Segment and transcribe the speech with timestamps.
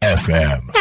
[0.00, 0.72] FM.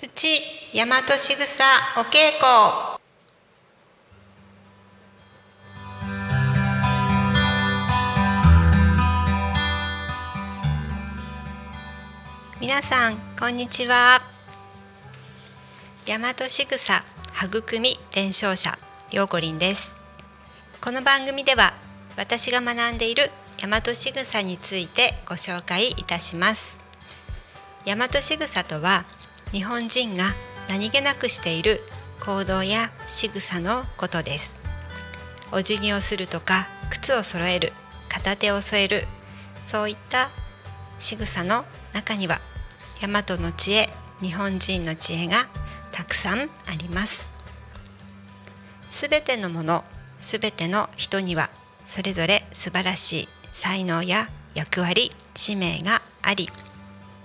[0.00, 0.40] プチ
[0.72, 1.64] 大和しぐさ
[1.96, 3.00] お稽古
[12.60, 14.20] 皆さんこんにちは
[16.06, 17.04] 大和しぐさ
[17.36, 18.78] 育み伝承者
[19.10, 19.96] ようこりんです。
[20.80, 21.74] この番組では
[22.16, 26.78] 私が学んでいる大和しぐさについてご紹介いたします。
[27.84, 29.04] 大和しぐさとは
[29.50, 30.32] 日本人が
[30.68, 31.82] 何気なくしている
[32.24, 34.54] 行動や仕草のことです。
[35.50, 37.72] お辞儀をするとか靴を揃える
[38.08, 39.04] 片手を添える
[39.62, 40.30] そういった
[41.00, 42.40] 仕草の中には
[43.02, 43.90] 大和の知恵
[44.22, 45.48] 日本人の知恵が
[45.94, 47.28] たくさんあります。
[48.90, 49.84] すべてのもの
[50.18, 51.50] すべての人には
[51.86, 56.48] それぞれ素晴らしい才能や役割使命があり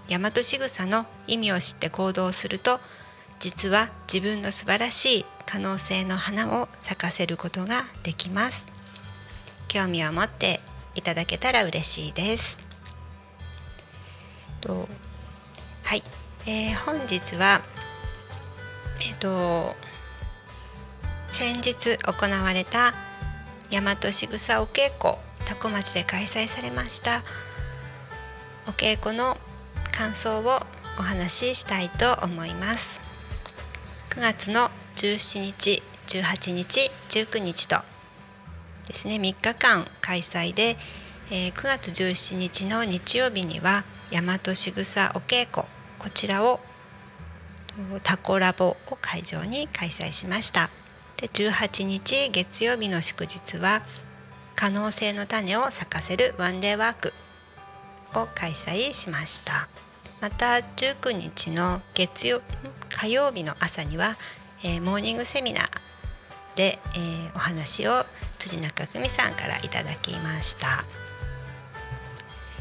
[0.07, 2.79] 大和仕草の意味を知って行動すると
[3.39, 8.67] 実は自分の素晴らしい可能性の花を咲かせることができます。
[9.67, 10.59] 興味を持って
[10.93, 12.59] いただけたら嬉しいです。
[15.83, 16.03] はい、
[16.45, 17.61] えー本日は
[19.01, 19.75] えっ、と
[21.29, 22.93] 先日行われた
[23.71, 27.23] 大和しぐさお稽古多古町で開催されました
[28.67, 29.37] お稽古の
[29.91, 30.61] 感想を
[30.97, 33.01] お話ししたいと思います。
[34.09, 37.77] 9月の17日18日19日と
[38.87, 40.77] ですね3日間開催で、
[41.31, 45.65] えー9月17日の日曜日には大和しぐさお稽古
[45.99, 46.59] こちらを
[48.03, 50.69] タコラボを会場に開催しました。
[51.17, 53.81] で18日月曜日の祝日は
[54.55, 57.13] 可能性の種を咲かせるワンデーワーク
[58.13, 59.69] を開催しました。
[60.21, 62.41] また19日の月曜
[62.89, 64.17] 火曜日の朝には、
[64.63, 65.65] えーモーニングセミナー
[66.55, 68.05] で、えーお話を
[68.37, 70.85] 辻中久美さんからいただきました。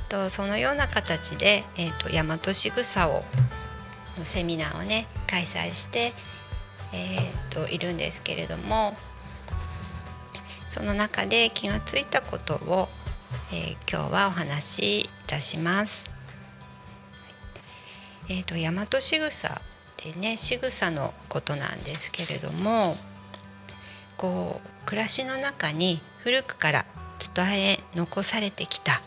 [0.09, 3.25] とそのような形で、えー、と大和しぐさを
[4.19, 6.13] のセミナーをね開催して、
[6.93, 8.97] えー、といるんですけれども
[10.71, 12.89] その中で気がついたことを、
[13.53, 16.11] えー今日はお話しいたします。
[18.29, 19.63] えー、と大和しぐさっ
[19.97, 22.97] てね仕草のことなんですけれども
[24.19, 26.85] こう暮らしの中に古くから
[27.35, 29.01] 伝え残されてきた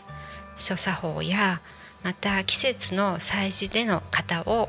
[0.56, 1.60] 所作法や
[2.02, 4.68] また季節の祭事での型を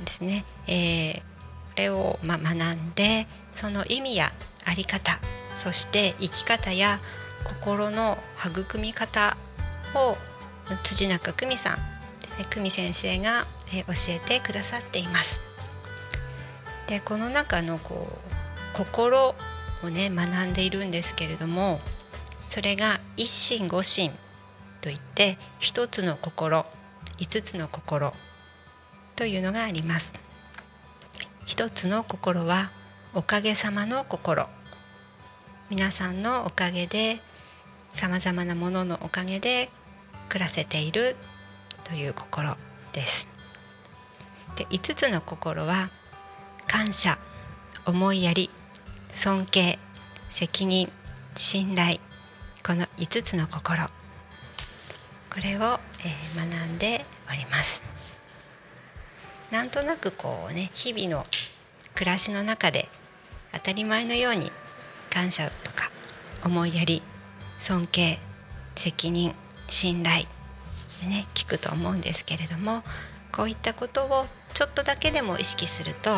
[0.00, 1.22] ですね、えー
[1.74, 4.32] これをまあ学んでその意味や
[4.64, 5.18] あり方
[5.56, 7.00] そして生き方や
[7.42, 9.36] 心の育み方
[9.96, 10.16] を
[10.84, 11.78] 辻中久美さん
[12.48, 13.44] 久美先生が、
[13.74, 15.42] えー教えてくださっています。
[16.86, 18.06] でこの中のこ
[18.74, 19.34] う心
[19.82, 21.80] をね学んでいるんですけれども
[22.48, 24.12] それが一心五心
[24.80, 26.66] といって一つの心
[27.18, 28.12] 五つの心
[29.16, 30.12] というのがあります。
[31.46, 32.70] 一つの心は
[33.14, 34.48] おかげさまの心。
[35.70, 37.20] 皆さんのおかげで
[37.90, 39.70] さまざまなもののおかげで
[40.28, 41.16] 暮らせている
[41.84, 42.56] という心
[42.92, 43.28] です。
[44.56, 45.90] で五つの心は
[46.66, 47.18] 感謝
[47.84, 48.50] 思いやり
[49.12, 49.78] 尊敬
[50.30, 50.90] 責任
[51.36, 51.98] 信頼
[52.66, 53.88] この5つの心。
[55.30, 57.82] これを、え学んでおります。
[59.54, 61.24] なんとなくこうね日々の
[61.94, 62.88] 暮らしの中で
[63.52, 64.50] 当たり前のように
[65.12, 65.92] 感謝とか
[66.44, 67.04] 思いやり
[67.60, 68.18] 尊敬
[68.74, 69.32] 責任
[69.68, 70.24] 信頼
[71.00, 72.82] でね聞くと思うんですけれども
[73.30, 76.10] こういったことをちょっとだけでも意識すると、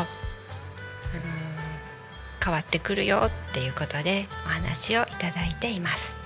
[2.43, 6.17] 変わってくるよっていうことでお話をいただいています。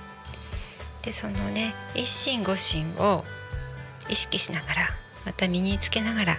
[1.01, 3.25] でそのね一心五心を
[4.09, 4.89] 意識しながら
[5.25, 6.37] また身につけながら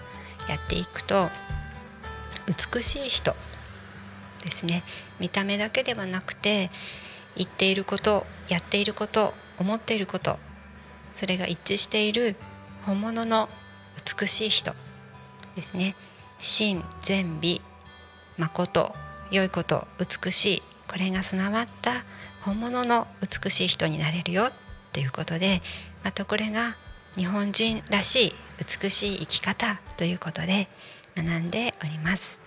[0.48, 1.30] やっていくと
[2.46, 3.34] 美しい人
[4.44, 4.82] ですね。
[5.20, 6.70] 見た目だけではなくて
[7.36, 10.38] 言っていることやっていること思っていること
[11.14, 12.36] それが一致している
[12.84, 13.48] 本物の
[14.20, 14.74] 美しい人
[15.54, 15.94] ですね。
[16.38, 17.60] 真善美
[18.36, 18.94] 誠
[19.30, 20.62] 良いこと美しい。
[20.88, 22.04] これが備わった
[22.42, 24.52] 本物の美しい人になれるよっ
[24.92, 25.62] ていうことで
[26.04, 26.76] またこれが
[27.16, 28.32] 日本人らしい
[28.82, 30.68] 美しい生き方ということで
[31.16, 32.38] 学んでおります。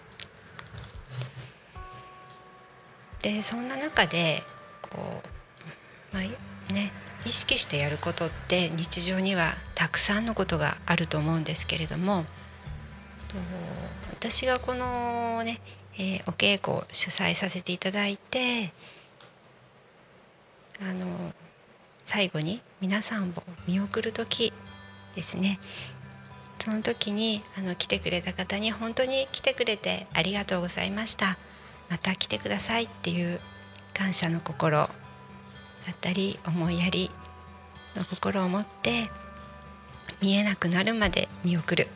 [3.22, 4.44] でそんな中で
[4.82, 5.22] こ
[6.14, 6.92] う、まあね、
[7.26, 12.24] 意識してやることって日常にはたくさんのことがあると思うんですけれども
[14.12, 15.60] 私がこのね、
[15.96, 18.72] えー、お稽古を主催させていただいて
[20.82, 21.34] あの
[22.16, 23.34] 最後に皆さんを
[23.68, 24.54] 見送る時
[25.16, 25.60] ですね。
[26.60, 31.38] その時にあの来てくれた方に本当に来てくれてありがとうございました。
[31.90, 33.42] また来てくださいっていう
[33.94, 34.88] 感謝の心だ
[35.92, 37.12] ったり思いやり
[37.98, 39.10] の心を持って
[40.22, 41.90] 見えなくなるまで見送る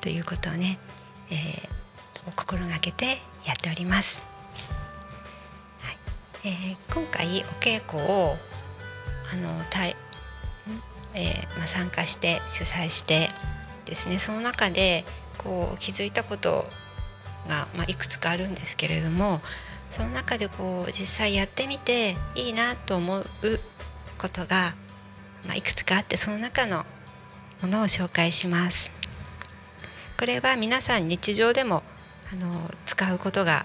[0.00, 0.78] ということをね、
[1.30, 4.24] えー、心がけてやっております。
[5.82, 5.98] はい。
[6.44, 7.30] えー、今回お
[7.60, 8.38] 稽古を
[9.32, 9.96] あのたい、
[11.14, 13.28] えーまあ、参加して主催して
[13.84, 15.04] ですねその中で
[15.38, 16.66] こう気づいたこと
[17.48, 19.40] が、まあ、いくつかあるんですけれども
[19.90, 23.24] その中でこう実際やってみていいなと思う
[24.18, 24.74] ことが、
[25.46, 26.84] まあ、いくつかあってその中の
[27.62, 28.92] ものを紹介します。
[30.18, 31.82] これは皆さん日常でも
[32.32, 33.64] あの使うことが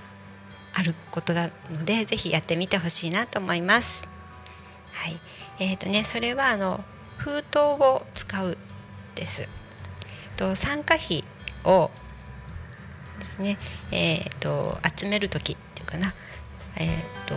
[0.73, 4.07] あることなのでぜひやってみてほしいなと思います。
[4.93, 5.19] はい、
[5.59, 6.83] えーとね、それはあの
[7.17, 8.57] 封筒を使う
[9.15, 9.49] です。
[10.35, 11.23] と参加費
[11.63, 11.91] を
[13.19, 13.57] ですね、
[13.91, 16.13] えーと、集める時っていうかな、
[16.77, 17.35] えーと、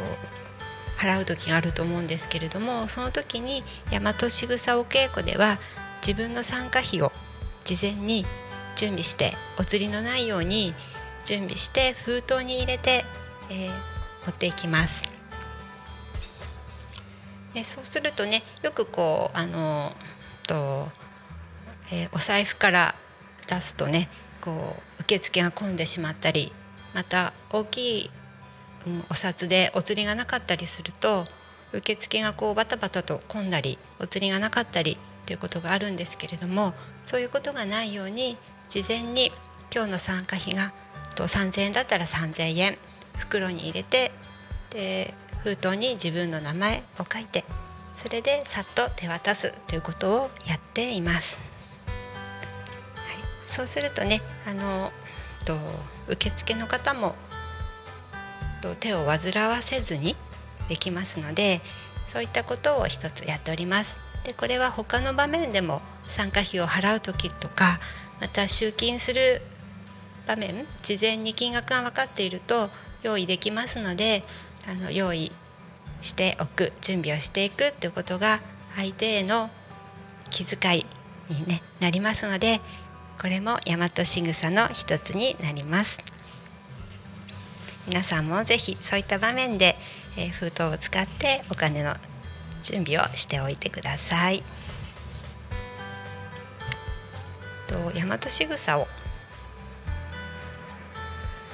[0.98, 5.58] 払う時があると思うんですけれどもその時に大和しぐさお稽古では
[6.06, 7.12] 自分の参加費を
[7.64, 8.24] 事前に
[8.76, 10.74] 準備してお釣りのないように
[11.24, 13.04] 準備して封筒に入れて、
[13.50, 13.70] えー、
[14.26, 15.15] 持っていきます。
[17.56, 19.90] でそうするとねよくこうあの
[20.46, 20.88] と、
[21.90, 22.94] えー、お財布から
[23.48, 24.10] 出すとね
[24.42, 26.52] こう受付が混んでしまったり
[26.92, 28.10] また大きい、
[28.86, 31.24] うん、お札でお釣りがなかったりすると
[31.72, 36.74] 受付がこうバタバタと混んだりお釣りがなかったりということがあるんですけれども
[37.06, 38.36] そういうことがないように
[38.68, 39.32] 事前に
[39.74, 40.74] 今日の参加費が
[41.14, 42.78] と3,000円だったら3,000円
[43.16, 44.12] 袋に入れて
[44.68, 45.14] で
[45.46, 47.44] 封筒に自分の名前を書いて
[48.02, 51.38] それでさっと手渡すということをやっています。
[52.96, 53.16] はい、
[53.46, 54.90] そうするとねあの
[55.44, 55.56] と
[56.08, 57.14] 受付の方も
[58.60, 60.16] と手を煩わせずに
[60.68, 61.60] できますので
[62.08, 64.00] そういったことを一つやっております。
[64.24, 67.78] でこれは他の場面でも参加費を払う時とか
[68.20, 69.42] また集金する
[70.26, 72.68] 場面事前に金額が分かっていると
[73.04, 74.24] 用意できますので
[74.68, 75.32] あの用意
[76.00, 78.40] しておく準備をしていくということが
[78.74, 79.50] 相手への
[80.30, 80.86] 気遣い
[81.30, 82.60] に、ね、なりますので
[83.20, 85.98] これも大和しぐさの一つになります。
[87.86, 89.76] 皆さんもぜひそういった場面で、
[90.16, 91.94] えー、封筒を使ってお金の
[92.60, 94.42] 準備をしておいてください。
[97.68, 98.86] と大和しぐさをっ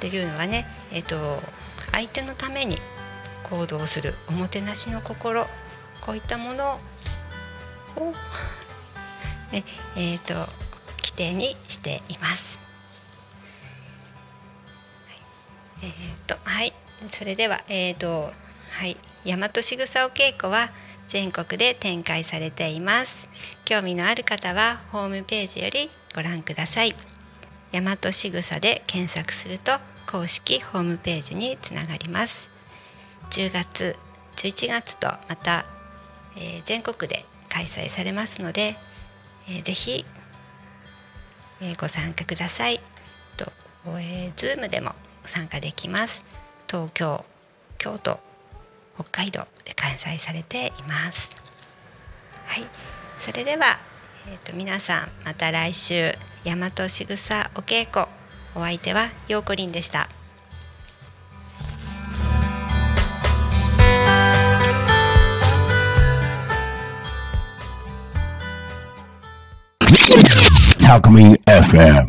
[0.00, 1.40] ていうのはね、えーと、
[1.92, 2.78] 相手のために
[3.52, 5.46] 行動するおもてなしの心
[6.00, 6.80] こういったもの
[7.96, 8.12] を、
[9.52, 9.64] ね
[9.94, 10.34] えーと、
[11.02, 12.58] 規定にしています。
[15.82, 15.90] えー
[16.26, 16.72] とはい、
[17.08, 18.32] それでは、えーと
[18.70, 18.96] はい、
[19.26, 20.70] 大和しぐさお稽古は
[21.06, 23.28] 全国で展開されています。
[23.66, 26.94] 興味のある方はホームページよりご覧ください。
[27.72, 29.72] 大和しぐさで検索すると
[30.10, 32.51] 公式ホームページにつながります
[33.32, 33.96] 10月
[34.36, 35.64] 11月とまた、
[36.36, 38.76] えー、全国で開催されますので、
[39.48, 40.04] えー、ぜひ、
[41.62, 42.78] えー、ご参加ください。
[43.38, 43.50] と、
[43.98, 46.26] えー、Zoom でも参加できます。
[46.70, 47.24] 東京
[47.78, 48.20] 京都
[48.96, 51.30] 北海道で開催されています。
[52.44, 52.66] はい。
[53.18, 53.78] それでは、
[54.28, 56.12] えーと、と皆さんまた来週
[56.44, 58.06] 大和しぐさお稽古
[58.54, 60.21] お相手はようこりんでした。
[70.92, 72.04] Alchemy FM.